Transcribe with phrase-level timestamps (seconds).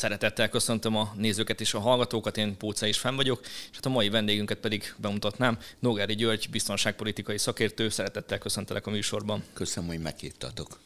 [0.00, 3.88] Szeretettel köszöntöm a nézőket és a hallgatókat, én Póca is fenn vagyok, és hát a
[3.88, 5.58] mai vendégünket pedig bemutatnám.
[5.78, 9.42] Nogári György, biztonságpolitikai szakértő, szeretettel köszöntelek a műsorban.
[9.52, 10.78] Köszönöm, hogy meghívtatok.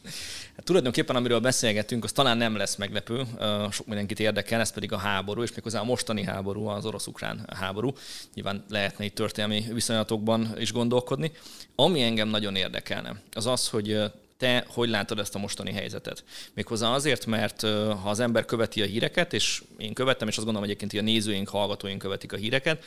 [0.55, 3.23] Hát, tulajdonképpen, amiről beszélgetünk, az talán nem lesz meglepő,
[3.71, 7.93] sok mindenkit érdekel, ez pedig a háború, és méghozzá a mostani háború, az orosz-ukrán háború.
[8.33, 11.31] Nyilván lehetne itt történelmi viszonylatokban is gondolkodni.
[11.75, 14.01] Ami engem nagyon érdekelne, az az, hogy
[14.37, 16.23] te hogy látod ezt a mostani helyzetet?
[16.53, 20.69] Méghozzá azért, mert ha az ember követi a híreket, és én követtem, és azt gondolom
[20.69, 22.83] egyébként, hogy a nézőink, hallgatóink követik a híreket,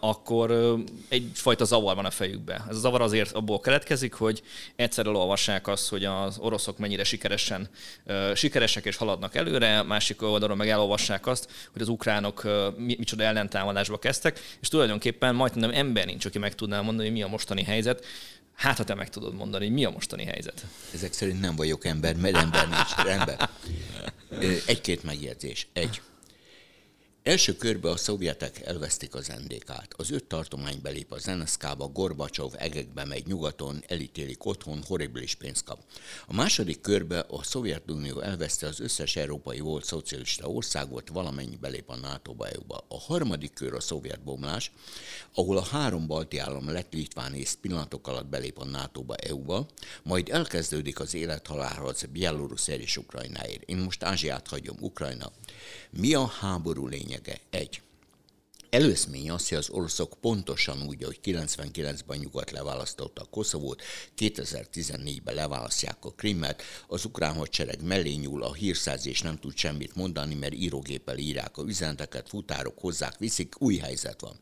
[0.00, 0.76] akkor
[1.08, 2.64] egyfajta zavar van a fejükbe.
[2.68, 4.42] Ez a zavar azért abból keletkezik, hogy
[4.76, 7.68] egyszerűen olvassák azt, hogy az oroszok mennyire sikeresen,
[8.34, 14.40] sikeresek és haladnak előre, másik oldalon meg elolvassák azt, hogy az ukránok micsoda ellentámadásba kezdtek,
[14.60, 18.04] és tulajdonképpen majdnem ember nincs, aki meg tudná mondani, hogy mi a mostani helyzet.
[18.62, 20.64] Hát, ha te meg tudod mondani, mi a mostani helyzet?
[20.94, 22.94] Ezek szerint nem vagyok ember, mert ember nincs.
[22.94, 23.48] Rendben.
[24.66, 25.66] Egy-két megjegyzés.
[25.72, 26.00] Egy.
[27.22, 29.94] Első körbe a szovjetek elvesztik az NDK-t.
[29.96, 35.78] Az öt tartomány belép az NSZK-ba, Gorbacsov egekbe megy nyugaton, elítélik otthon, horribilis pénzt kap.
[36.26, 41.96] A második körbe a Szovjetunió elveszti az összes európai volt szocialista országot, valamennyi belép a
[41.96, 42.46] NATO-ba.
[42.88, 44.72] A harmadik kör a szovjet bomlás,
[45.34, 49.66] ahol a három balti állam lett Litván és pillanatok alatt belép a NATO-ba, EU-ba,
[50.02, 53.62] majd elkezdődik az élethalálharc Bielorusszért és Ukrajnáért.
[53.62, 55.32] Én most Ázsiát hagyom, Ukrajna.
[55.96, 57.40] Mi a háború lényege?
[57.50, 57.82] Egy.
[58.70, 63.82] Előszmény az, hogy az oroszok pontosan úgy, hogy 99-ben nyugat leválasztotta a Koszovót,
[64.18, 70.34] 2014-ben leválasztják a Krimet, az ukrán hadsereg mellé nyúl, a hírszerzés nem tud semmit mondani,
[70.34, 74.36] mert írógéppel írják a üzeneteket, futárok hozzák, viszik, új helyzet van.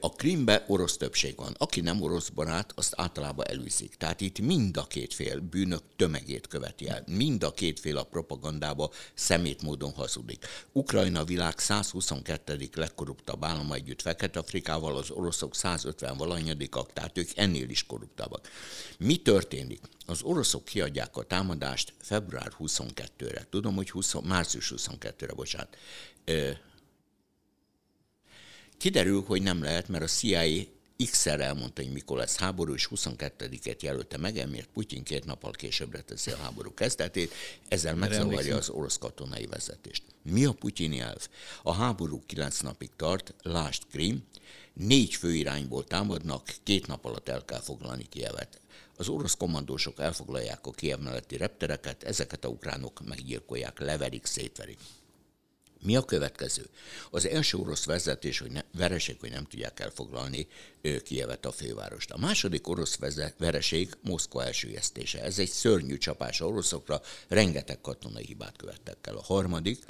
[0.00, 1.54] A Krimbe orosz többség van.
[1.58, 3.94] Aki nem orosz barát, azt általában elűzik.
[3.94, 7.04] Tehát itt mind a két fél bűnök tömegét követi el.
[7.06, 10.46] Mind a két fél a propagandába szemét módon hazudik.
[10.72, 12.68] Ukrajna világ 122.
[12.74, 18.48] legkorruptabb állama együtt Fekete-Afrikával, az oroszok 150 valanyadikak, tehát ők ennél is korruptabbak.
[18.98, 19.80] Mi történik?
[20.06, 23.46] Az oroszok kiadják a támadást február 22-re.
[23.50, 25.76] Tudom, hogy 20, március 22-re, bocsánat
[28.78, 30.64] Kiderül, hogy nem lehet, mert a CIA
[30.96, 36.00] X-szer elmondta, hogy mikor lesz háború, és 22-et jelölte meg, emiatt Putyin két nappal későbbre
[36.00, 37.34] teszi a háború kezdetét,
[37.68, 40.02] ezzel megzavarja az orosz katonai vezetést.
[40.22, 41.28] Mi a putyini elv?
[41.62, 44.24] A háború kilenc napig tart, lásd Krim,
[44.72, 48.60] négy főirányból támadnak, két nap alatt el kell foglalni Kievet.
[48.96, 54.78] Az orosz kommandósok elfoglalják a Kiev melletti reptereket, ezeket a ukránok meggyilkolják, leverik, szétverik.
[55.82, 56.66] Mi a következő?
[57.10, 60.46] Az első orosz vezetés, hogy ne, vereség, hogy nem tudják elfoglalni
[61.04, 62.10] Kievet a fővárost.
[62.10, 62.98] A második orosz
[63.38, 65.22] vereség Moszkva elsüllyesztése.
[65.22, 69.16] Ez egy szörnyű csapás oroszokra, rengeteg katonai hibát követtek el.
[69.16, 69.84] A harmadik,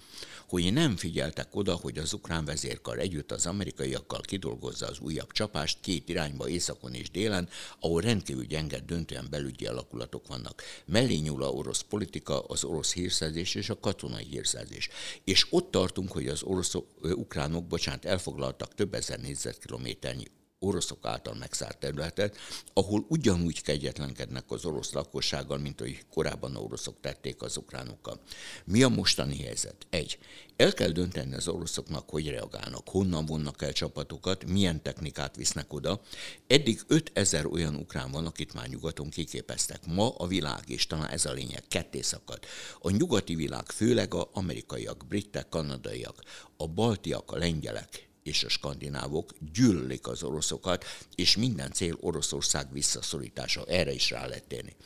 [0.48, 5.78] hogy nem figyeltek oda, hogy az ukrán vezérkar együtt az amerikaiakkal kidolgozza az újabb csapást
[5.80, 7.48] két irányba, északon és délen,
[7.80, 10.62] ahol rendkívül gyenge, döntően belügyi alakulatok vannak.
[10.84, 14.88] Mellé nyúl a orosz politika, az orosz hírszerzés és a katonai hírszerzés.
[15.24, 20.26] És ott tartunk, hogy az oroszok, ukránok, bocsánat, elfoglaltak több ezer négyzetkilométernyi
[20.60, 22.36] oroszok által megszállt területet,
[22.72, 28.20] ahol ugyanúgy kegyetlenkednek az orosz lakossággal, mint ahogy korábban a oroszok tették az ukránokkal.
[28.64, 29.86] Mi a mostani helyzet?
[29.90, 30.18] Egy.
[30.56, 36.00] El kell dönteni az oroszoknak, hogy reagálnak, honnan vonnak el csapatokat, milyen technikát visznek oda.
[36.46, 39.86] Eddig 5000 olyan ukrán van, akit már nyugaton kiképeztek.
[39.86, 42.38] Ma a világ, és talán ez a lényeg, ketté szakad.
[42.80, 46.22] A nyugati világ, főleg a amerikaiak, britek, kanadaiak,
[46.56, 50.84] a baltiak, a lengyelek, és a skandinávok gyűlölik az oroszokat,
[51.14, 53.64] és minden cél Oroszország visszaszorítása.
[53.64, 54.76] Erre is rá lehet térni.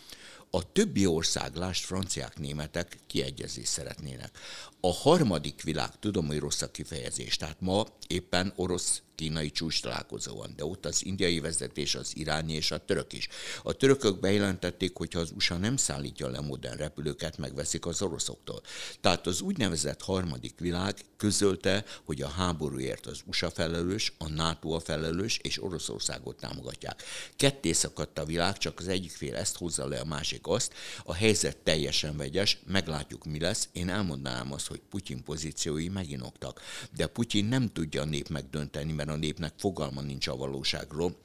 [0.50, 4.38] A többi ország, lásd franciák, németek kiegyezést szeretnének.
[4.80, 10.36] A harmadik világ, tudom, hogy rossz a kifejezés, tehát ma éppen orosz kínai csúcs találkozó
[10.36, 13.28] van, de ott az indiai vezetés, az iráni és a török is.
[13.62, 18.62] A törökök bejelentették, hogy ha az USA nem szállítja le modern repülőket, megveszik az oroszoktól.
[19.00, 24.80] Tehát az úgynevezett harmadik világ közölte, hogy a háborúért az USA felelős, a NATO a
[24.80, 27.02] felelős, és Oroszországot támogatják.
[27.36, 30.74] Ketté szakadt a világ, csak az egyik fél ezt hozza le, a másik azt.
[31.04, 33.68] A helyzet teljesen vegyes, meglátjuk mi lesz.
[33.72, 36.60] Én elmondanám azt, hogy Putyin pozíciói meginoktak.
[36.96, 41.16] De Putyin nem tudja a nép megdönteni, mert a népnek fogalma nincs a valóságról,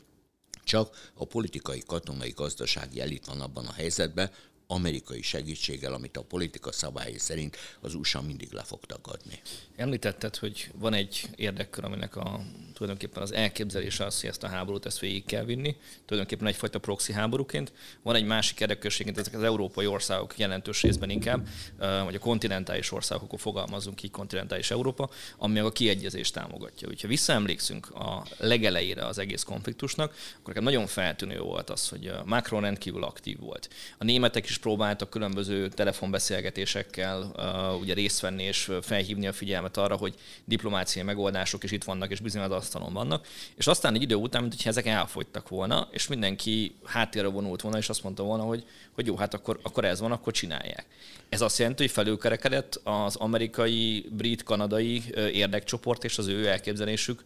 [0.63, 4.31] csak a politikai, katonai, gazdasági elit van abban a helyzetben,
[4.67, 9.39] amerikai segítséggel, amit a politika szabályai szerint az USA mindig le fog tagadni.
[9.75, 12.41] Említetted, hogy van egy érdekkör, aminek a,
[12.73, 15.75] tulajdonképpen az elképzelése az, hogy ezt a háborút ezt végig kell vinni,
[16.05, 17.71] tulajdonképpen egyfajta proxy háborúként.
[18.01, 21.47] Van egy másik érdekörségként, ezek az európai országok jelentős részben inkább,
[21.77, 26.87] vagy a kontinentális országok, akkor fogalmazunk így, kontinentális Európa, ami a kiegyezést támogatja.
[26.87, 32.61] Úgyhogy visszaemlékszünk a legelejére az egész konfliktusnak, akkor nekem nagyon feltűnő volt az, hogy Macron
[32.61, 33.69] rendkívül aktív volt.
[33.97, 39.95] A németek is próbáltak különböző telefonbeszélgetésekkel uh, ugye részt venni és felhívni a figyelmet arra,
[39.95, 40.15] hogy
[40.45, 43.27] diplomáciai megoldások is itt vannak, és bizony az asztalon vannak.
[43.55, 47.89] És aztán egy idő után, mint ezek elfogytak volna, és mindenki háttérre vonult volna, és
[47.89, 50.85] azt mondta volna, hogy, hogy jó, hát akkor, akkor ez van, akkor csinálják.
[51.29, 57.23] Ez azt jelenti, hogy felülkerekedett az amerikai, brit, kanadai érdekcsoport és az ő elképzelésük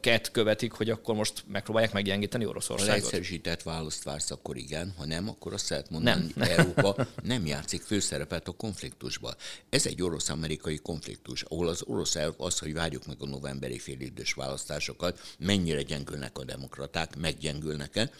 [0.00, 2.94] ket követik, hogy akkor most megpróbálják meggyengíteni Oroszországot.
[2.94, 6.32] Ha egyszerűsített választ vársz, akkor igen, ha nem, akkor azt lehet mondani, nem.
[6.36, 9.34] Európa nem játszik főszerepet a konfliktusban.
[9.68, 14.32] Ez egy orosz-amerikai konfliktus, ahol az orosz elv az, hogy várjuk meg a novemberi félidős
[14.32, 18.10] választásokat, mennyire gyengülnek a demokraták, meggyengülnek-e,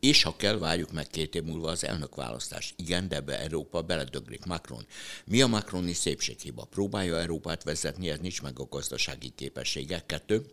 [0.00, 2.74] és ha kell, várjuk meg két év múlva az elnökválasztást.
[2.76, 4.86] Igen, de be Európa beledöglik Macron.
[5.24, 6.64] Mi a Macroni szépséghiba?
[6.64, 10.02] Próbálja Európát vezetni, ez nincs meg a gazdasági képessége.
[10.06, 10.44] Kettő,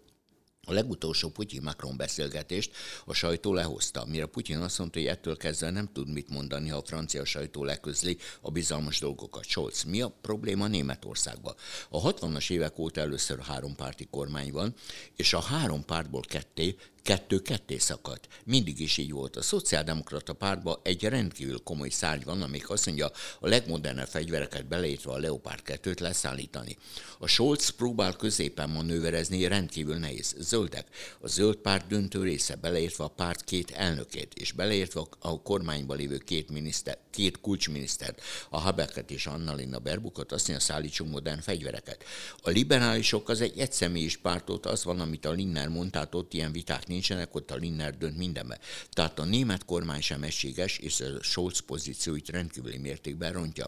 [0.70, 2.72] a legutolsó Putyin-Macron beszélgetést
[3.06, 6.78] a sajtó lehozta, mire Putyin azt mondta, hogy ettől kezdve nem tud mit mondani, ha
[6.78, 9.46] a francia sajtó leközli a bizalmas dolgokat.
[9.46, 11.56] Scholz, mi a probléma Németországban?
[11.90, 14.74] A 60-as évek óta először három párti kormány van,
[15.16, 16.76] és a három pártból ketté
[17.10, 18.28] kettő ketté szakadt.
[18.46, 19.36] Mindig is így volt.
[19.36, 25.12] A szociáldemokrata pártban egy rendkívül komoly szárny van, amik azt mondja, a legmodernebb fegyvereket beleértve
[25.12, 26.78] a Leopard 2-t leszállítani.
[27.20, 30.36] A Scholz próbál középen manőverezni, rendkívül nehéz.
[30.40, 30.88] Zöldek.
[31.20, 36.18] A zöld párt döntő része, beleértve a párt két elnökét, és beleértve a kormányban lévő
[36.18, 42.04] két, miniszter, két kulcsminisztert, a Habeket és Annalina Berbukot, azt mondja, szállítsunk modern fegyvereket.
[42.42, 46.88] A liberálisok az egy egyszemélyis pártot, az van, amit a Linner mondta, ott ilyen viták
[47.00, 48.60] nincsenek, ott a Linner dönt mindenbe.
[48.90, 53.68] Tehát a német kormány sem egységes, és a Scholz pozícióit rendkívüli mértékben rontja.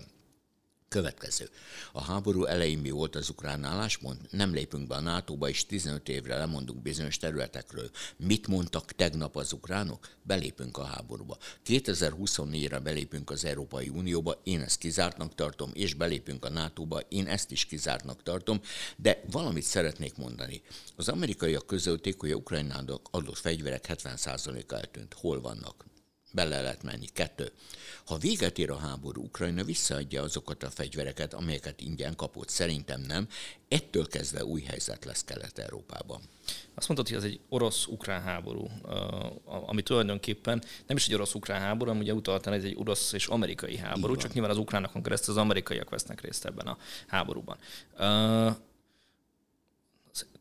[0.91, 1.49] Következő.
[1.91, 4.31] A háború elején mi volt az ukrán álláspont?
[4.31, 7.89] Nem lépünk be a NATO-ba, és 15 évre lemondunk bizonyos területekről.
[8.17, 10.09] Mit mondtak tegnap az ukránok?
[10.23, 11.38] Belépünk a háborúba.
[11.65, 17.51] 2024-re belépünk az Európai Unióba, én ezt kizártnak tartom, és belépünk a NATO-ba, én ezt
[17.51, 18.61] is kizártnak tartom,
[18.97, 20.61] de valamit szeretnék mondani.
[20.95, 25.13] Az amerikaiak közölték, hogy a Ukrajnának adott fegyverek 70%-a eltűnt.
[25.13, 25.85] Hol vannak?
[26.31, 27.07] Bele lehet menni.
[27.13, 27.51] Kettő.
[28.06, 32.50] Ha véget ér a háború, Ukrajna visszaadja azokat a fegyvereket, amelyeket ingyen kapott.
[32.50, 33.28] Szerintem nem.
[33.68, 36.22] Ettől kezdve új helyzet lesz Kelet-Európában.
[36.74, 38.69] Azt mondtad, hogy ez egy orosz-ukrán háború,
[39.45, 43.77] ami tulajdonképpen nem is egy orosz-ukrán háború, hanem ugye utaltál, ez egy orosz és amerikai
[43.77, 46.77] háború, csak nyilván az ukránokon keresztül az amerikaiak vesznek részt ebben a
[47.07, 47.57] háborúban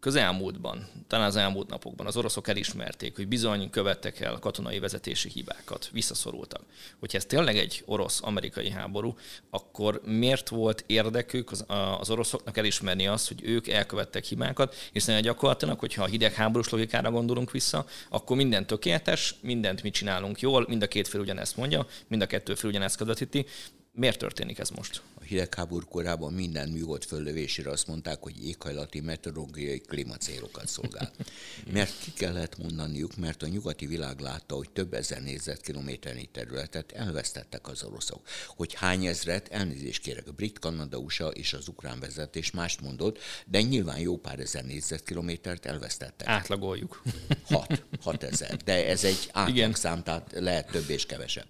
[0.01, 5.89] közelmúltban, talán az elmúlt napokban az oroszok elismerték, hogy bizony követtek el katonai vezetési hibákat,
[5.93, 6.63] visszaszorultak.
[6.99, 9.17] Hogyha ez tényleg egy orosz-amerikai háború,
[9.51, 11.65] akkor miért volt érdekük az,
[12.01, 17.51] az oroszoknak elismerni azt, hogy ők elkövettek hibákat, hiszen gyakorlatilag, hogyha a hidegháborús logikára gondolunk
[17.51, 22.23] vissza, akkor minden tökéletes, mindent mi csinálunk jól, mind a két fél ugyanezt mondja, mind
[22.23, 23.47] a kettő fél ugyanezt közvetíti,
[23.93, 25.03] Miért történik ez most?
[25.15, 31.13] A hidegháború korában minden műhold föllövésére azt mondták, hogy éghajlati meteorológiai klímacélokat szolgál.
[31.73, 37.69] mert ki kellett mondaniuk, mert a nyugati világ látta, hogy több ezer négyzetkilométernyi területet elvesztettek
[37.69, 38.27] az oroszok.
[38.47, 43.19] Hogy hány ezret, elnézést kérek, a brit, Kanada, USA és az ukrán vezetés mást mondott,
[43.47, 46.29] de nyilván jó pár ezer négyzetkilométert elvesztettek.
[46.29, 47.03] Átlagoljuk.
[47.43, 48.57] Hat, hat ezer.
[48.57, 51.47] De ez egy átlagszám, tehát lehet több és kevesebb.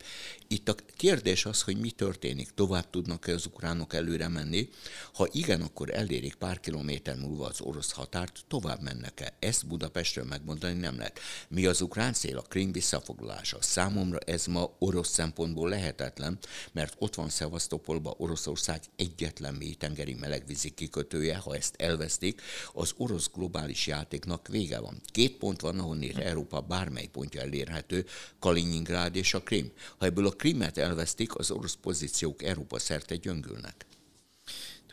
[0.52, 2.50] Itt a kérdés az, hogy mi történik.
[2.50, 4.68] Tovább tudnak-e az ukránok előre menni?
[5.12, 9.36] Ha igen, akkor elérik pár kilométer múlva az orosz határt, tovább mennek-e?
[9.38, 11.18] Ezt Budapestről megmondani nem lehet.
[11.48, 12.38] Mi az ukrán cél?
[12.38, 13.62] A Krim visszafoglalása.
[13.62, 16.38] Számomra ez ma orosz szempontból lehetetlen,
[16.72, 22.42] mert ott van Szevasztopolban Oroszország egyetlen mélytengeri melegvízi kikötője, ha ezt elvesztik,
[22.72, 25.00] az orosz globális játéknak vége van.
[25.12, 28.06] Két pont van, ahonnét Európa bármely pontja elérhető,
[28.38, 29.72] Kaliningrád és a Krim.
[29.98, 33.86] Ha ebből a Krimet elvesztik, az orosz pozíciók Európa szerte gyöngülnek.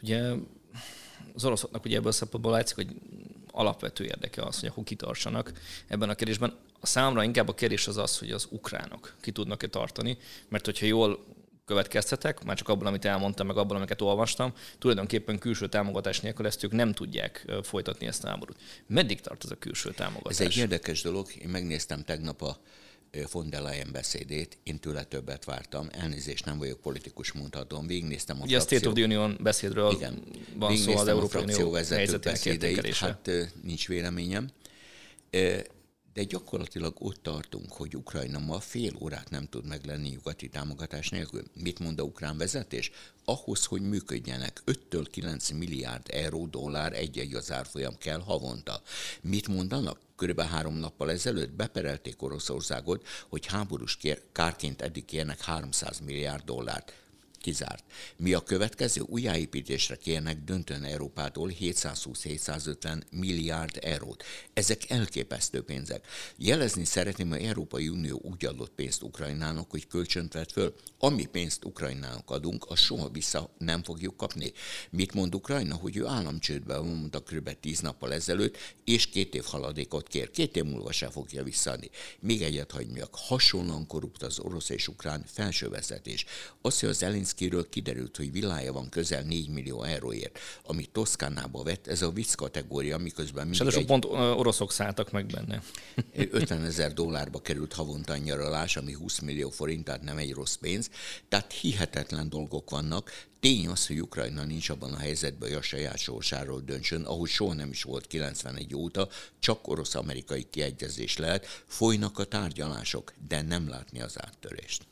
[0.01, 0.21] Ugye
[1.33, 2.95] az oroszoknak ugye ebből a szempontból látszik, hogy
[3.51, 5.51] alapvető érdeke az, hogy akkor kitartsanak
[5.87, 6.57] ebben a kérdésben.
[6.79, 10.17] A számra inkább a kérdés az az, hogy az ukránok ki tudnak-e tartani,
[10.49, 11.25] mert hogyha jól
[11.65, 16.63] következtetek, már csak abból, amit elmondtam, meg abból, amiket olvastam, tulajdonképpen külső támogatás nélkül ezt
[16.63, 18.57] ők nem tudják folytatni ezt a háborút.
[18.87, 20.39] Meddig tart ez a külső támogatás?
[20.39, 21.27] Ez egy érdekes dolog.
[21.41, 22.57] Én megnéztem tegnap a
[23.31, 28.43] von der Leyen beszédét, én tőle többet vártam, elnézést nem vagyok politikus, mondhatom, végignéztem a
[28.43, 28.77] Ugye frakció...
[28.77, 30.23] a State of the Union beszédről Igen,
[30.55, 31.71] van szó az Európai Unió
[32.21, 33.29] beszédeit, hát
[33.63, 34.49] nincs véleményem.
[36.17, 41.43] De gyakorlatilag ott tartunk, hogy Ukrajna ma fél órát nem tud meglenni nyugati támogatás nélkül.
[41.53, 42.91] Mit mond a ukrán vezetés?
[43.25, 48.81] Ahhoz, hogy működjenek, 5-től 9 milliárd euró dollár egy-egy az árfolyam kell havonta.
[49.21, 49.99] Mit mondanak?
[50.15, 56.93] Körülbelül három nappal ezelőtt beperelték Oroszországot, hogy háborús kér, kárként eddig kérnek 300 milliárd dollárt
[57.41, 57.83] kizárt.
[58.17, 59.01] Mi a következő?
[59.01, 64.23] Újjáépítésre kérnek döntően Európától 720-750 milliárd eurót.
[64.53, 66.07] Ezek elképesztő pénzek.
[66.37, 70.75] Jelezni szeretném, hogy Európai Unió úgy adott pénzt Ukrajnának, hogy kölcsönt vett föl.
[70.99, 74.51] Ami pénzt Ukrajnának adunk, azt soha vissza nem fogjuk kapni.
[74.89, 75.75] Mit mond Ukrajna?
[75.75, 77.59] Hogy ő államcsődbe mondta kb.
[77.59, 80.31] 10 nappal ezelőtt, és két év haladékot kér.
[80.31, 81.89] Két év múlva se fogja visszaadni.
[82.19, 83.15] Még egyet hagyjak.
[83.15, 86.25] Hasonlóan korrupt az orosz és ukrán felsővezetés.
[86.61, 91.87] Az, hogy az Zelenszkiről kiderült, hogy villája van közel 4 millió euróért, amit Toszkánába vett,
[91.87, 93.85] ez a vicc kategória, miközben mindig egy...
[93.85, 95.61] pont oroszok szálltak meg benne.
[96.31, 100.89] 50 ezer dollárba került havonta nyaralás, ami 20 millió forint, tehát nem egy rossz pénz.
[101.29, 103.25] Tehát hihetetlen dolgok vannak.
[103.39, 107.53] Tény az, hogy Ukrajna nincs abban a helyzetben, hogy a saját sorsáról döntsön, ahogy soha
[107.53, 114.01] nem is volt 91 óta, csak orosz-amerikai kiegyezés lehet, folynak a tárgyalások, de nem látni
[114.01, 114.83] az áttörést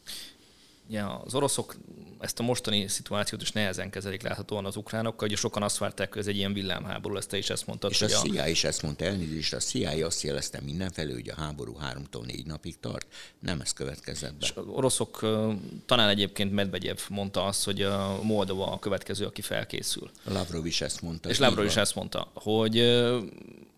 [0.87, 1.75] ja, az oroszok
[2.19, 6.21] ezt a mostani szituációt is nehezen kezelik láthatóan az ukránokkal, ugye sokan azt várták, hogy
[6.21, 7.91] ez egy ilyen villámháború lesz, te is ezt mondtad.
[7.91, 11.75] És a CIA is ezt mondta elnézést, a CIA azt jelezte mindenfelé, hogy a háború
[11.75, 13.07] háromtól négy napig tart,
[13.39, 14.45] nem ez következett be.
[14.45, 15.19] És az oroszok,
[15.85, 20.11] talán egyébként Medvegyev mondta azt, hogy a Moldova a következő, aki felkészül.
[20.23, 21.29] Lavrov is ezt mondta.
[21.29, 22.75] És Lavrov is ezt mondta, hogy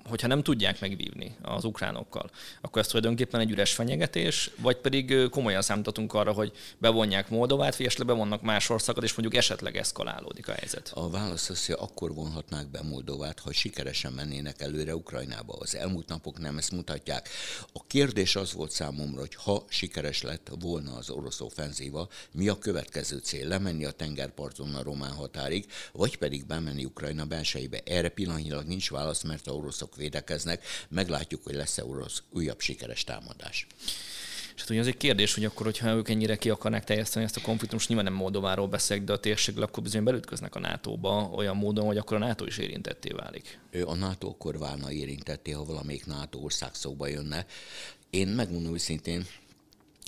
[0.10, 2.30] hogyha nem tudják megvívni az ukránokkal,
[2.62, 7.86] akkor ez tulajdonképpen egy üres fenyegetés, vagy pedig komolyan számítatunk arra, hogy bevonják Moldovát, vagy
[7.86, 10.92] esetleg bevonnak más országokat, és mondjuk esetleg eszkalálódik a helyzet.
[10.94, 15.54] A válasz az, hogy akkor vonhatnák be Moldovát, ha sikeresen mennének előre Ukrajnába.
[15.60, 17.30] Az elmúlt napok nem ezt mutatják.
[17.74, 22.58] A kérdés az volt számomra, hogy ha sikeres lett volna az orosz offenzíva, mi a
[22.58, 23.48] következő cél?
[23.48, 27.82] Lemenni a tengerparton a román határig, vagy pedig bemenni Ukrajna belsejébe?
[27.86, 33.68] Erre pillanatnyilag nincs válasz, mert a oroszok védekeznek, meglátjuk, hogy lesz-e orosz újabb sikeres támadás.
[34.56, 37.38] És hát ugye az egy kérdés, hogy akkor, hogyha ők ennyire ki akarnák terjeszteni ezt
[37.38, 41.56] a konfliktust, nyilván nem Moldováról beszélek, de a térségről akkor bizony belütköznek a NATO-ba olyan
[41.58, 43.60] módon, hogy akkor a NATO is érintetté válik.
[43.86, 47.46] A NATO akkor válna érintetté, ha valamelyik NATO ország szóba jönne.
[48.10, 49.26] Én megmondom őszintén,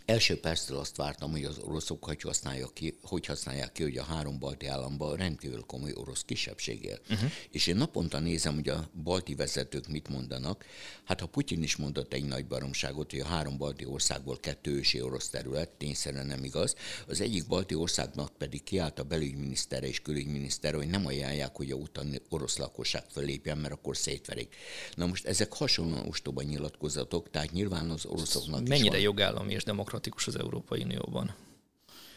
[0.10, 4.04] Első perctől azt vártam, hogy az oroszok hogy használják ki, hogy használják ki, hogy a
[4.04, 7.00] három balti államban rendkívül komoly orosz kisebbség él.
[7.10, 7.32] Uh-huh.
[7.51, 10.66] És én naponta nézem, hogy a balti vezetők mit mondanak.
[11.04, 15.01] Hát ha Putyin is mondott egy nagy baromságot, hogy a három balti országból kettő ősi
[15.01, 16.75] orosz terület, tényszerűen nem igaz.
[17.08, 21.75] Az egyik balti országnak pedig kiállt a belügyminisztere és külügyminisztere, hogy nem ajánlják, hogy a
[21.75, 24.56] utáni orosz lakosság fölépjen, mert akkor szétverik.
[24.96, 29.00] Na most ezek hasonlóan ostoba nyilatkozatok, tehát nyilván az oroszoknak Mennyire is van.
[29.01, 31.34] jogállami és demokratikus demokratikus az Európai Unióban?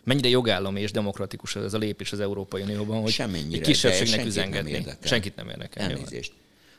[0.05, 4.85] Mennyire jogállami és demokratikus ez a lépés az Európai Unióban, hogy Semmennyire, kisebbségnek üzengetni?
[5.03, 5.91] Senkit nem érdekel.
[5.91, 6.33] Elnézést.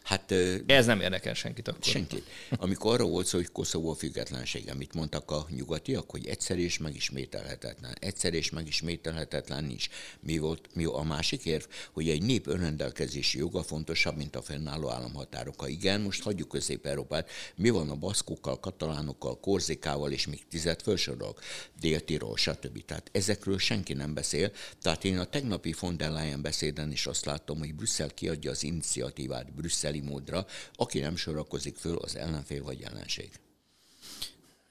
[0.03, 0.33] Hát,
[0.65, 1.83] Ez nem érdekel senkit akkor.
[1.83, 2.24] Senkit.
[2.50, 7.95] Amikor arról volt szó, hogy Koszovó függetlensége, mit mondtak a nyugatiak, hogy egyszer és megismételhetetlen.
[8.00, 9.88] Egyszer és megismételhetetlen nincs.
[10.19, 14.89] Mi volt mi a másik érv, hogy egy nép önrendelkezési joga fontosabb, mint a fennálló
[14.89, 15.60] államhatárok.
[15.60, 17.29] Ha igen, most hagyjuk Közép-Európát.
[17.55, 21.41] Mi van a baszkokkal, katalánokkal, korzikával, és még tizet felsorolok,
[21.79, 22.86] Dél-Tirol, stb.
[22.86, 24.51] Tehát ezekről senki nem beszél.
[24.81, 28.63] Tehát én a tegnapi von der Leyen beszéden is azt láttam, hogy Brüsszel kiadja az
[28.63, 30.45] iniciatívát, Brüsszel módra,
[30.75, 33.29] aki nem sorakozik föl, az ellenfél vagy ellenség.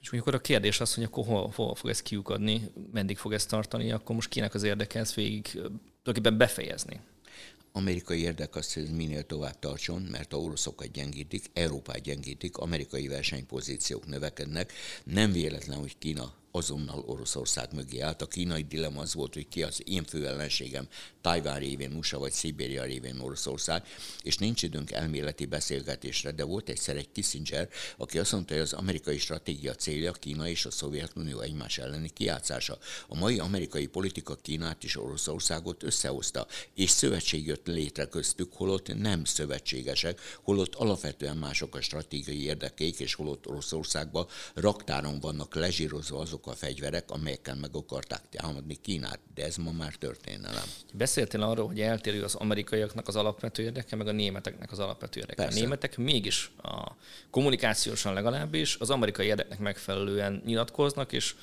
[0.01, 3.33] És mondjuk akkor a kérdés az, hogy akkor hol, hol fog ez kiukadni, meddig fog
[3.33, 6.99] ez tartani, akkor most kinek az érdeke ezt végig tulajdonképpen befejezni?
[7.75, 13.07] Amerikai érdek az, hogy ez minél tovább tartson, mert a oroszokat gyengítik, Európát gyengítik, amerikai
[13.07, 14.73] versenypozíciók növekednek.
[15.03, 18.21] Nem véletlen, hogy Kína azonnal Oroszország mögé állt.
[18.21, 20.87] A kínai dilemma az volt, hogy ki az én fő ellenségem,
[21.23, 23.83] Tajván révén USA vagy Szibéria révén Oroszország,
[24.21, 28.73] és nincs időnk elméleti beszélgetésre, de volt egyszer egy Kissinger, aki azt mondta, hogy az
[28.73, 32.77] amerikai stratégia célja Kína és a Szovjetunió egymás elleni kiátszása.
[33.07, 39.23] A mai amerikai politika Kínát és Oroszországot összehozta, és szövetség jött létre köztük, holott nem
[39.23, 46.55] szövetségesek, holott alapvetően mások a stratégiai érdekeik, és holott Oroszországban raktáron vannak lezsírozva azok a
[46.55, 50.67] fegyverek, amelyekkel meg akarták támadni Kínát, de ez ma már történelem.
[51.13, 55.43] Beszéltél arról, hogy eltérő az amerikaiaknak az alapvető érdeke, meg a németeknek az alapvető érdeke.
[55.43, 55.59] Persze.
[55.59, 56.91] A németek mégis a
[57.29, 61.35] kommunikációsan legalábbis az amerikai érdeknek megfelelően nyilatkoznak, és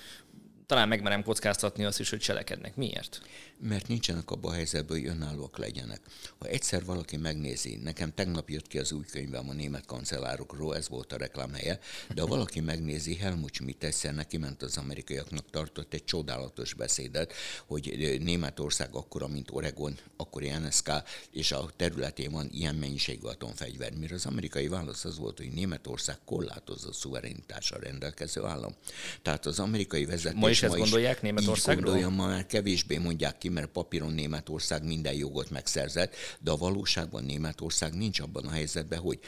[0.66, 2.76] talán megmerem kockáztatni azt is, hogy cselekednek.
[2.76, 3.20] Miért?
[3.62, 6.00] Mert nincsenek abban a helyzetben, hogy önállóak legyenek.
[6.38, 10.88] Ha egyszer valaki megnézi, nekem tegnap jött ki az új könyvem a német kancellárokról, ez
[10.88, 11.78] volt a reklámhelye,
[12.14, 17.32] de ha valaki megnézi, Helmut Schmidt egyszer neki ment az amerikaiaknak, tartott egy csodálatos beszédet,
[17.66, 20.90] hogy Németország akkora, mint Oregon, akkor NSK,
[21.30, 23.92] és a területén van ilyen mennyiségű atomfegyver.
[23.92, 28.74] Mire az amerikai válasz az volt, hogy Németország korlátozott szuverenitással rendelkező állam.
[29.22, 31.96] Tehát az amerikai vezetés is ezt gondolják Németországról?
[31.96, 36.56] Így gondolja, ma már kevésbé mondják ki, mert papíron Németország minden jogot megszerzett, de a
[36.56, 39.18] valóságban Németország nincs abban a helyzetben, hogy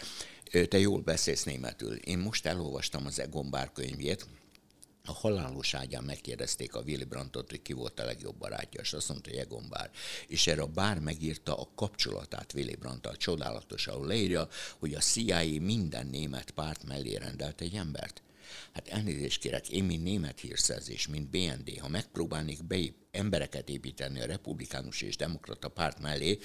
[0.69, 1.95] te jól beszélsz németül.
[1.95, 4.27] Én most elolvastam az Egon Bár könyvét,
[5.05, 9.09] a halálos ágyán megkérdezték a Willy Brandtot, hogy ki volt a legjobb barátja, és azt
[9.09, 9.91] mondta, hogy Egon Bár.
[10.27, 14.49] És erre a Bár megírta a kapcsolatát Willy Brandttal, csodálatos, ahol leírja,
[14.79, 18.23] hogy a CIA minden német párt mellé rendelt egy embert.
[18.73, 22.79] Hát elnézést kérek, én, mint német hírszerzés, mint BND, ha megpróbálnék be
[23.11, 26.39] embereket építeni a republikánus és demokrata párt mellé,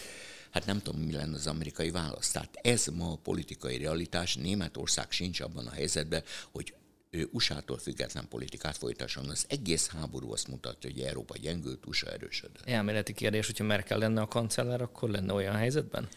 [0.51, 2.31] hát nem tudom, mi lenne az amerikai válasz.
[2.31, 6.73] Tehát ez ma a politikai realitás, Németország sincs abban a helyzetben, hogy
[7.09, 9.29] ő USA-tól független politikát folytasson.
[9.29, 12.61] Az egész háború azt mutatja, hogy Európa gyengült, USA erősödött.
[12.65, 16.07] Elméleti kérdés, hogyha Merkel lenne a kancellár, akkor lenne olyan helyzetben?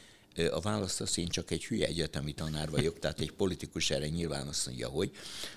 [0.50, 4.46] A választ az én csak egy hülye egyetemi tanár vagyok, tehát egy politikus erre nyilván
[4.46, 5.10] azt mondja, hogy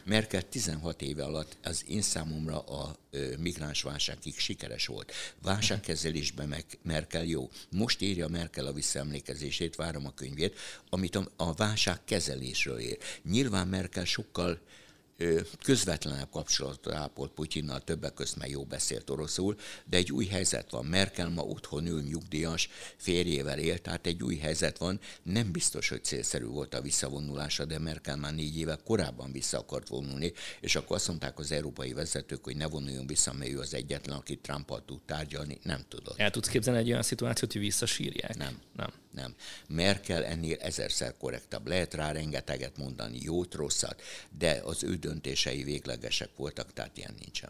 [0.04, 2.96] Merkel 16 éve alatt az én számomra a
[3.38, 5.12] migránsválságig sikeres volt.
[5.42, 7.50] Válságkezelésben meg Merkel jó.
[7.72, 12.98] Most írja Merkel a visszaemlékezését, várom a könyvét, amit a, a válságkezelésről ér.
[13.24, 14.60] Nyilván Merkel sokkal
[15.64, 20.86] közvetlenebb kapcsolatot ápolt Putyinnal, többek között meg jó beszélt oroszul, de egy új helyzet van.
[20.86, 25.00] Merkel ma otthon ül nyugdíjas, férjével él, tehát egy új helyzet van.
[25.24, 29.88] Nem biztos, hogy célszerű volt a visszavonulása, de Merkel már négy éve korábban vissza akart
[29.88, 33.74] vonulni, és akkor azt mondták az európai vezetők, hogy ne vonuljon vissza, mert ő az
[33.74, 36.20] egyetlen, aki Trumpal tud tárgyalni, nem tudott.
[36.20, 38.38] El tudsz képzelni egy olyan szituációt, hogy visszasírják?
[38.38, 38.58] Nem.
[38.76, 38.90] Nem.
[39.12, 39.36] Nem.
[39.68, 41.68] Merkel ennél ezerszer korrektabb.
[41.68, 44.02] Lehet rá rengeteget mondani, jót, rosszat,
[44.38, 47.50] de az ő döntései véglegesek voltak, tehát ilyen nincsen.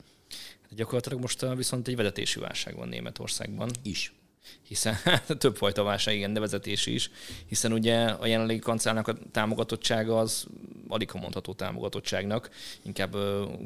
[0.62, 3.70] Hát gyakorlatilag most viszont egy vezetési válság van Németországban.
[3.82, 4.13] Is
[4.67, 4.98] hiszen
[5.38, 7.10] többfajta válság, igen, de vezetési is,
[7.48, 10.46] hiszen ugye a jelenlegi kancellárnak a támogatottsága az
[10.88, 12.49] alig mondható támogatottságnak,
[12.82, 13.15] inkább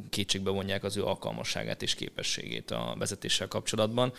[0.09, 4.13] kétségbe vonják az ő alkalmasságát és képességét a vezetéssel kapcsolatban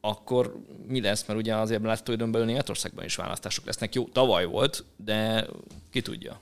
[0.00, 3.94] akkor mi lesz, mert ugye azért látható időn belül Németországban is választások lesznek.
[3.94, 5.46] Jó, tavaly volt, de
[5.90, 6.40] ki tudja.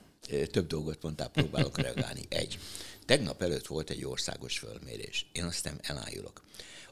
[0.51, 2.21] Több dolgot mondtál, próbálok reagálni.
[2.29, 2.59] Egy.
[3.05, 5.25] Tegnap előtt volt egy országos fölmérés.
[5.31, 6.41] Én aztán elájulok.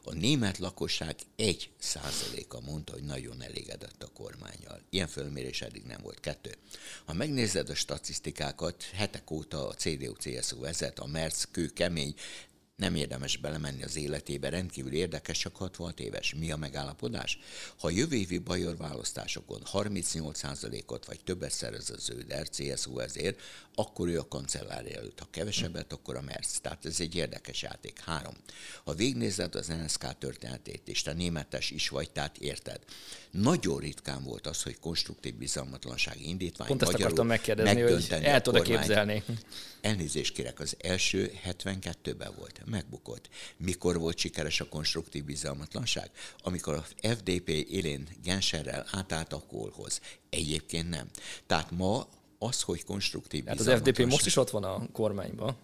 [0.04, 4.80] A német lakosság egy százaléka mondta, hogy nagyon elégedett a kormányjal.
[4.90, 6.20] Ilyen fölmérés eddig nem volt.
[6.20, 6.54] Kettő.
[7.04, 12.14] Ha megnézed a statisztikákat, hetek óta a CDU-CSU vezet, a Merz kő kemény,
[12.78, 16.34] nem érdemes belemenni az életébe, rendkívül érdekes, csak 66 éves.
[16.34, 17.38] Mi a megállapodás?
[17.78, 23.40] Ha jövő évi bajor választásokon 38%-ot vagy többet szerez az Zöder, CSU ezért,
[23.74, 25.18] akkor ő a kancellár előtt.
[25.18, 26.60] Ha kevesebbet, akkor a Merz.
[26.60, 28.00] Tehát ez egy érdekes játék.
[28.00, 28.34] Három.
[28.84, 32.80] Ha végnézed az NSK történetét, és te németes is vagy, tehát érted.
[33.30, 38.62] Nagyon ritkán volt az, hogy konstruktív bizalmatlansági indítvány Pont ezt akartam megkérdezni, hogy el tudod
[38.62, 39.22] képzelni.
[39.80, 43.28] Elnézést kérek, az első 72-ben volt, megbukott.
[43.56, 46.10] Mikor volt sikeres a konstruktív bizalmatlanság?
[46.42, 50.00] Amikor a FDP élén Genserrel átállt a kólhoz.
[50.30, 51.08] Egyébként nem.
[51.46, 52.06] Tehát ma
[52.38, 55.56] az, hogy konstruktív Hát az FDP most is ott van a kormányban.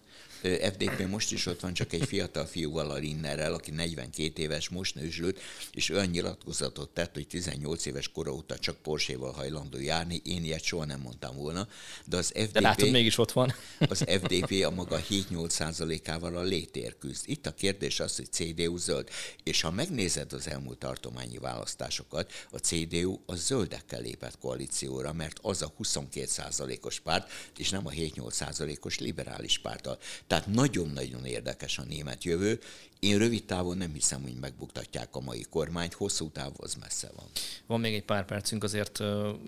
[0.45, 4.95] FDP most is ott van, csak egy fiatal fiúval a Rinnerrel, aki 42 éves, most
[4.95, 5.39] nősült,
[5.71, 10.21] és olyan nyilatkozatot tett, hogy 18 éves kora óta csak Porséval hajlandó járni.
[10.23, 11.67] Én ilyet soha nem mondtam volna.
[12.05, 13.53] De az FDP, de látod, mégis ott van.
[13.89, 17.29] az FDP a maga 7-8 százalékával a létér küzd.
[17.29, 19.09] Itt a kérdés az, hogy CDU zöld.
[19.43, 25.61] És ha megnézed az elmúlt tartományi választásokat, a CDU a zöldekkel lépett koalícióra, mert az
[25.61, 29.97] a 22 százalékos párt, és nem a 7-8 százalékos liberális pártal.
[30.27, 32.59] Tehát nagyon-nagyon érdekes a német jövő.
[32.99, 37.25] Én rövid távon nem hiszem, hogy megbuktatják a mai kormányt, hosszú távon az messze van.
[37.65, 39.03] Van még egy pár percünk, azért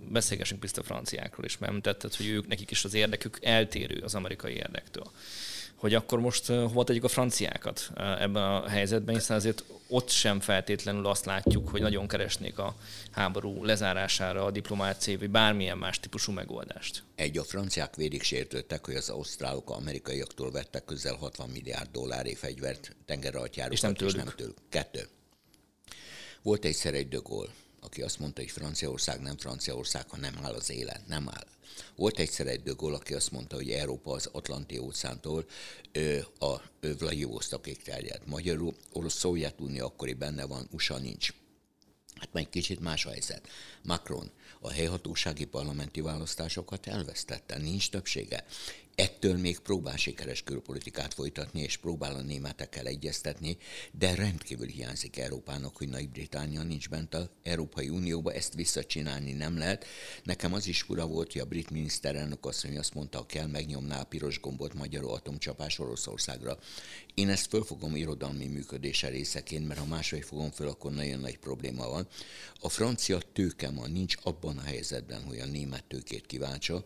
[0.10, 4.54] beszélgessünk a franciákról is, mert említetted, hogy ők nekik is az érdekük eltérő az amerikai
[4.54, 5.12] érdektől.
[5.78, 11.06] Hogy akkor most hova tegyük a franciákat ebben a helyzetben, hiszen azért ott sem feltétlenül
[11.06, 12.76] azt látjuk, hogy nagyon keresnék a
[13.12, 17.04] háború lezárására a diplomáciai vagy bármilyen más típusú megoldást.
[17.16, 22.96] Egy, a franciák védig sértődtek, hogy az ausztrálok amerikaiaktól vettek közel 60 milliárd dolláré fegyvert,
[23.06, 24.16] tengeralattjárókat, és nem tőlük.
[24.16, 24.58] És nem tőlük.
[24.70, 25.08] Kettő.
[26.42, 30.70] Volt egyszer egy Gaulle, aki azt mondta, hogy Franciaország nem Franciaország, ha nem áll az
[30.70, 31.08] élet.
[31.08, 31.46] Nem áll.
[31.96, 35.46] Volt egyszer egy Gaulle, aki azt mondta, hogy Európa az Atlanti óceántól
[36.40, 38.22] a Vladivostokig terjed.
[38.26, 41.34] Magyarul orosz Szovjetunió akkori benne van, USA nincs.
[42.16, 43.48] Hát meg kicsit más a helyzet.
[43.84, 48.46] Macron a helyhatósági parlamenti választásokat elvesztette, nincs többsége.
[48.98, 53.58] Ettől még próbál sikeres külpolitikát folytatni, és próbál a németekkel egyeztetni,
[53.92, 59.86] de rendkívül hiányzik Európának, hogy Nagy-Británia nincs bent a Európai Unióba, ezt visszacsinálni nem lehet.
[60.24, 64.04] Nekem az is fura volt, hogy a brit miniszterelnök asszony azt mondta, kell megnyomná a
[64.04, 66.58] piros gombot magyar atomcsapás Oroszországra.
[67.14, 71.90] Én ezt fölfogom irodalmi működése részeként, mert ha máshogy fogom föl, akkor nagyon nagy probléma
[71.90, 72.08] van.
[72.60, 76.86] A francia tőke nincs abban a helyzetben, hogy a német tőkét kiváltsa.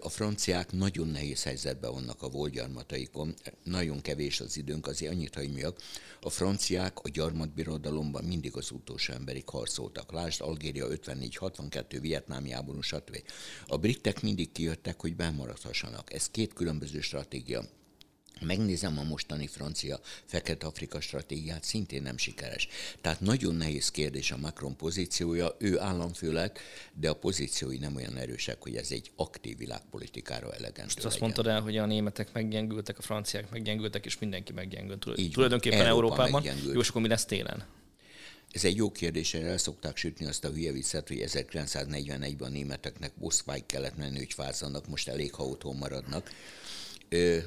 [0.00, 5.34] A franciák nagyon nehéz helyzetben vannak a volt gyarmataikon, nagyon kevés az időnk, azért annyit
[5.34, 5.78] hagyjak.
[6.20, 10.12] A franciák a gyarmatbirodalomban mindig az utolsó emberig harcoltak.
[10.12, 13.22] Lásd, Algéria 54-62, Vietnámi háború, stb.
[13.66, 16.12] A britek mindig kijöttek, hogy bemaradhassanak.
[16.12, 17.64] Ez két különböző stratégia.
[18.40, 22.68] Megnézem a mostani francia Fekete-Afrika stratégiát, szintén nem sikeres.
[23.00, 26.58] Tehát nagyon nehéz kérdés a Macron pozíciója, ő államfő lett,
[26.94, 31.46] de a pozíciói nem olyan erősek, hogy ez egy aktív világpolitikára elegendő Most azt mondtad
[31.46, 35.06] el, hogy a németek meggyengültek, a franciák meggyengültek, és mindenki meggyengült.
[35.16, 36.42] Így Tulajdonképpen Európa Európában.
[36.42, 36.74] Meggyengült.
[36.74, 37.64] Jó, és akkor mi lesz télen?
[38.52, 43.12] Ez egy jó kérdés, erre szokták sütni azt a hülye viccet, hogy 1941-ben a németeknek
[43.16, 46.30] Moszkváig kellett menni, hogy fázzanak, most elég, ha otthon maradnak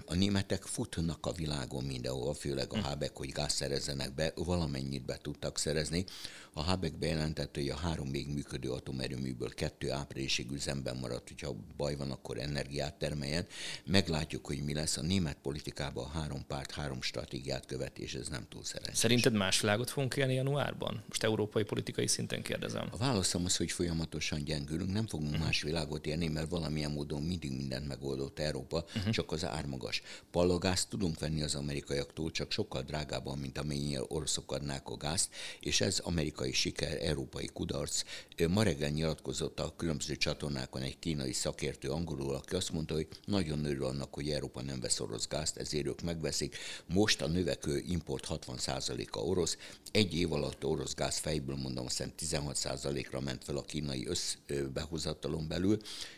[0.06, 2.84] a németek futnak a világon mindenhol, főleg a hm.
[2.84, 6.06] Habeck, hogy gáz szerezzenek be, valamennyit be tudtak szerezni.
[6.54, 11.96] A Habeck bejelentette, hogy a három még működő atomerőműből kettő áprilisig üzemben maradt, hogyha baj
[11.96, 13.46] van, akkor energiát termeljen.
[13.86, 14.98] Meglátjuk, hogy mi lesz.
[14.98, 18.98] A német politikában a három párt három stratégiát követ, és ez nem túl szerencsés.
[18.98, 21.04] Szerinted más világot fogunk élni januárban?
[21.08, 22.88] Most európai politikai szinten kérdezem.
[22.92, 25.46] A válaszom az, hogy folyamatosan gyengülünk, nem fogunk uh-huh.
[25.46, 29.14] más világot élni, mert valamilyen módon mindig mindent megoldott Európa, uh-huh.
[29.14, 30.02] csak az ármagas.
[30.32, 35.82] Palagázt tudunk venni az amerikaiaktól, csak sokkal drágában, mint amennyire oroszok adnák a gázt, és
[35.82, 38.02] ez amerikai siker, európai kudarc.
[38.50, 43.66] Ma reggel nyilatkozott a különböző csatornákon egy kínai szakértő angolul, aki azt mondta, hogy nagyon
[43.66, 46.58] örül annak, hogy Európa nem vesz orosz gázt, ezért ők megveszik.
[46.86, 49.58] Most a növekvő import 60%-a orosz.
[49.92, 55.78] Egy év alatt orosz gáz fejből mondom, azt 16%-ra ment fel a kínai összbehozatalon belül,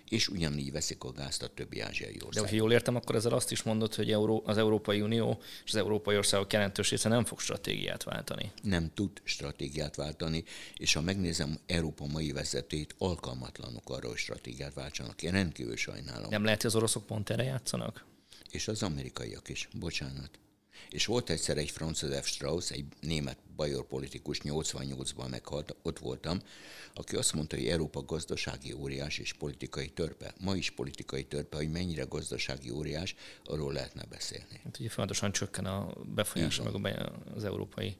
[0.10, 2.44] és ugyanígy veszik a gázt a többi ázsiai ország.
[2.44, 4.12] De ha jól értem, akkor ezzel azt is mondod, hogy
[4.44, 8.52] az Európai Unió és az európai országok jelentős része nem fog stratégiát váltani.
[8.62, 10.44] Nem tud stratégiát váltani,
[10.78, 15.24] és ha megnézem Európa mai vezetőit, alkalmatlanok arra, hogy stratégiát váltsanak.
[15.24, 16.30] Én rendkívül sajnálom.
[16.30, 18.06] Nem lehet, hogy az oroszok pont erre játszanak?
[18.52, 20.30] És az amerikaiak is, bocsánat.
[20.90, 26.40] És volt egyszer egy Franz Josef Strauss, egy német bajor politikus, 88-ban meghalt, ott voltam,
[26.94, 30.34] aki azt mondta, hogy Európa gazdasági óriás és politikai törpe.
[30.40, 34.60] Ma is politikai törpe, hogy mennyire gazdasági óriás, arról lehetne beszélni.
[34.64, 37.00] Hát ugye fontosan csökken a befolyása meg
[37.36, 37.98] az európai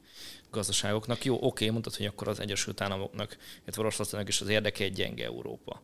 [0.50, 1.24] gazdaságoknak.
[1.24, 5.24] Jó, oké, mondtad, hogy akkor az Egyesült Államoknak, illetve Oroszországnak is az érdeke egy gyenge
[5.24, 5.80] Európa.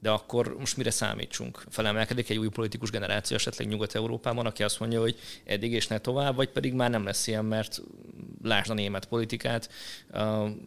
[0.00, 1.64] De akkor most mire számítsunk?
[1.68, 6.34] Felemelkedik egy új politikus generáció esetleg Nyugat-Európában, aki azt mondja, hogy eddig és ne tovább,
[6.34, 7.82] vagy pedig már nem lesz ilyen, mert
[8.42, 9.70] lásd a német politikát.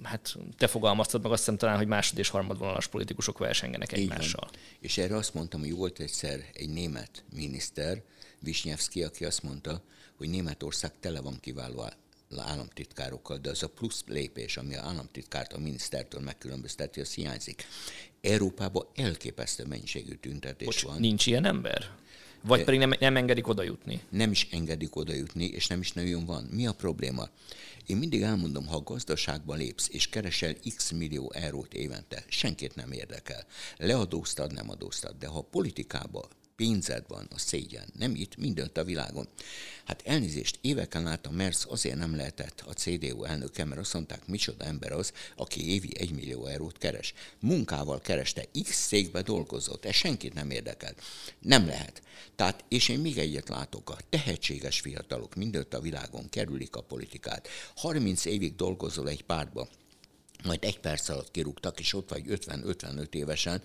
[0.04, 4.50] Hát te fogalmaztad meg azt hiszem talán, hogy másod és harmadvonalas politikusok versengenek egymással.
[4.80, 8.02] És erre azt mondtam, hogy volt egyszer egy német miniszter,
[8.46, 9.82] Wisniewski, aki azt mondta,
[10.18, 11.86] hogy Németország tele van kiváló
[12.38, 17.68] államtitkárokkal, de az a plusz lépés, ami a államtitkárt a minisztertől megkülönbözteti, az hiányzik.
[18.22, 21.00] Európában elképesztő mennyiségű tüntetés Bocs, van.
[21.00, 21.90] Nincs ilyen ember?
[22.42, 24.02] Vagy pedig nem, nem engedik oda jutni?
[24.10, 26.44] Nem is engedik oda jutni, és nem is nagyon van.
[26.52, 27.30] Mi a probléma?
[27.86, 32.92] Én mindig elmondom, ha a gazdaságban lépsz, és keresel x millió eurót évente, senkit nem
[32.92, 33.46] érdekel.
[33.78, 37.86] Leadóztad, nem adóztad, de ha a politikába pénzed van, a szégyen.
[37.98, 39.28] Nem itt, mindent a világon.
[39.86, 44.28] Hát elnézést, éveken át a Mersz azért nem lehetett a CDU elnöke, mert azt mondták,
[44.28, 47.14] micsoda ember az, aki évi egy millió eurót keres.
[47.40, 50.94] Munkával kereste, X cégbe dolgozott, ez senkit nem érdekel.
[51.40, 52.02] Nem lehet.
[52.36, 57.48] Tehát, és én még egyet látok, a tehetséges fiatalok mindent a világon kerülik a politikát.
[57.76, 59.68] 30 évig dolgozol egy pártba,
[60.44, 63.62] majd egy perc alatt kirúgtak, és ott vagy 50-55 évesen,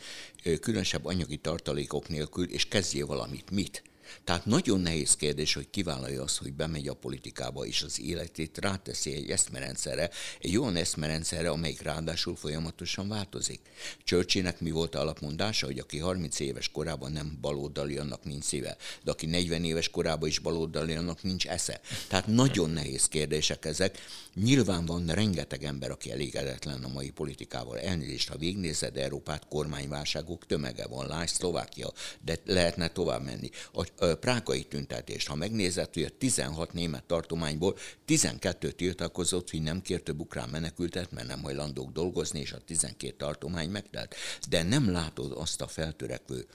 [0.60, 3.50] különösebb anyagi tartalékok nélkül, és kezdjél valamit.
[3.50, 3.82] Mit?
[4.24, 9.14] Tehát nagyon nehéz kérdés, hogy kivállalja azt, hogy bemegy a politikába, és az életét ráteszi
[9.14, 13.60] egy eszmerendszerre, egy olyan eszmerendszerre, amelyik ráadásul folyamatosan változik.
[14.04, 18.76] Churchillnek mi volt a alapmondása, hogy aki 30 éves korában nem baloldali, annak nincs szíve,
[19.02, 21.80] de aki 40 éves korában is baloldali, annak nincs esze.
[22.08, 23.98] Tehát nagyon nehéz kérdések ezek.
[24.34, 27.78] Nyilván van rengeteg ember, aki elégedetlen a mai politikával.
[27.78, 31.92] Elnézést, ha végnézed Európát, kormányválságok tömege van, lásd Szlovákia,
[32.24, 33.50] de lehetne tovább menni.
[33.72, 40.02] A prágai tüntetést, ha megnézed, hogy a 16 német tartományból 12 tiltakozott, hogy nem kér
[40.02, 44.14] több ukrán menekültet, mert nem hajlandók dolgozni, és a 12 tartomány megtelt.
[44.48, 46.46] De nem látod azt a feltörekvő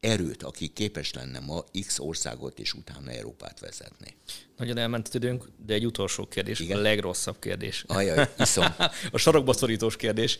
[0.00, 4.14] erőt, aki képes lenne ma X országot és utána Európát vezetni.
[4.56, 6.78] Nagyon elment időnk, de egy utolsó kérdés, Igen?
[6.78, 7.84] a legrosszabb kérdés.
[7.86, 8.66] Ajaj, iszom.
[9.12, 10.38] a sarokba szorítós kérdés,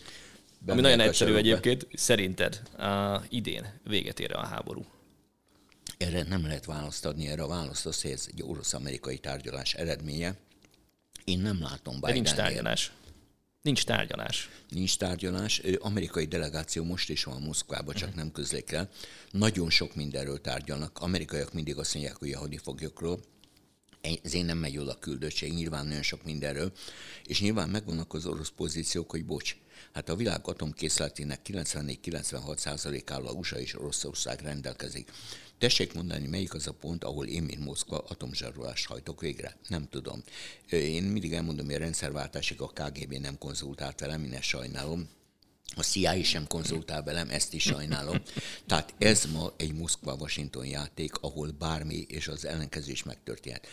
[0.67, 1.87] ami nagyon egyszerű egyébként.
[1.93, 2.85] Szerinted uh,
[3.29, 4.85] idén véget ér a háború?
[5.99, 10.37] Erre nem lehet választ adni, erre a választ az, hogy ez egy orosz-amerikai tárgyalás eredménye.
[11.25, 12.09] Én nem látom Biden.
[12.09, 12.93] De nincs tárgyalás.
[13.63, 14.49] Nincs tárgyalás.
[14.69, 15.63] Nincs tárgyalás.
[15.79, 18.91] Amerikai delegáció most is van Moszkvában, csak nem közlik el.
[19.31, 20.99] Nagyon sok mindenről tárgyalnak.
[20.99, 23.21] Amerikaiak mindig azt mondják, hogy a hadifoglyokról,
[24.23, 26.73] ezért nem megy oda a küldöttség, nyilván nagyon sok mindenről,
[27.25, 29.57] és nyilván megvannak az orosz pozíciók, hogy bocs,
[29.99, 35.11] hát a világ atomkészletének 94-96%-ával USA és Oroszország rendelkezik.
[35.59, 39.57] Tessék mondani, melyik az a pont, ahol én, mint Moszkva, atomzsarolást hajtok végre?
[39.69, 40.23] Nem tudom.
[40.71, 45.09] Én mindig elmondom, hogy a rendszerváltásig a KGB nem konzultált velem, én sajnálom.
[45.77, 48.23] A CIA sem konzultál velem, ezt is sajnálom.
[48.67, 53.67] Tehát ez ma egy Moszkva-Washington játék, ahol bármi és az ellenkezés megtörténhet.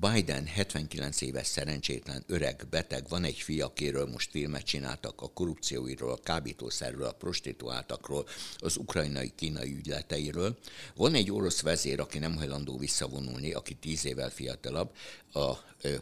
[0.00, 6.12] Biden 79 éves szerencsétlen, öreg, beteg, van egy fia, akiről most filmet csináltak, a korrupcióiról,
[6.12, 8.26] a kábítószerről, a prostituáltakról,
[8.58, 10.58] az ukrajnai kínai ügyleteiről.
[10.94, 14.90] Van egy orosz vezér, aki nem hajlandó visszavonulni, aki tíz évvel fiatalabb,
[15.32, 15.54] a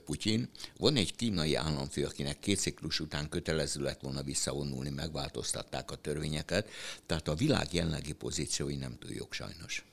[0.04, 0.48] Putyin.
[0.78, 6.68] Van egy kínai államfő, akinek két ciklus után kötelező lett volna visszavonulni, megváltoztatták a törvényeket,
[7.06, 9.84] tehát a világ jelenlegi pozíciói nem túl jók sajnos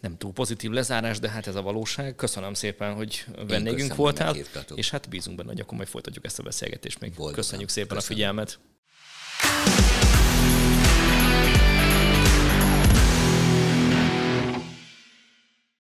[0.00, 2.14] nem túl pozitív lezárás, de hát ez a valóság.
[2.14, 4.36] Köszönöm szépen, hogy vendégünk voltál,
[4.74, 7.10] és hát bízunk benne, hogy akkor majd folytatjuk ezt a beszélgetést még.
[7.10, 7.34] Boldogan.
[7.34, 8.04] Köszönjük szépen Köszönöm.
[8.04, 8.58] a figyelmet.